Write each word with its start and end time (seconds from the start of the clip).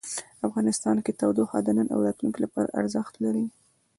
افغانستان 0.47 0.97
کې 1.05 1.11
تودوخه 1.19 1.59
د 1.63 1.69
نن 1.77 1.87
او 1.93 1.99
راتلونکي 2.07 2.39
لپاره 2.45 2.73
ارزښت 2.79 3.13
لري. 3.23 3.45